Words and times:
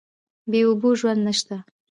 بې 0.49 0.59
اوبو 0.67 0.89
ژوند 0.99 1.21
نشته. 1.27 1.55